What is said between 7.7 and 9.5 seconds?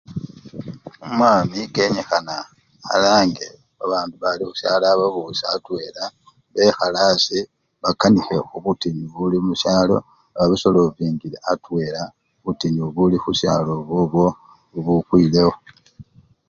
BAKANIKHE KHUBUTINYU BULI